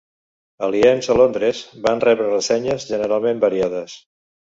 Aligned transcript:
"Àliens 0.67 1.09
a 1.13 1.17
Londres" 1.19 1.59
van 1.87 2.01
rebre 2.05 2.31
ressenyes 2.31 2.87
generalment 2.93 3.45
variades. 3.45 3.95